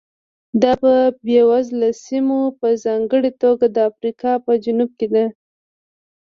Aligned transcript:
دا 0.61 0.71
په 0.81 0.93
بېوزله 1.25 1.89
سیمو 2.05 2.39
په 2.59 2.67
ځانګړې 2.83 3.31
توګه 3.43 3.65
د 3.71 3.77
افریقا 3.89 4.31
په 4.45 4.51
جنوب 4.63 4.91
کې 4.99 5.07
ده. 5.13 5.25